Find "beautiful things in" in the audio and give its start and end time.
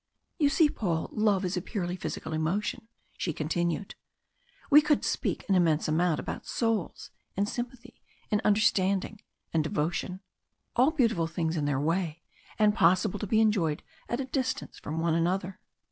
10.89-11.65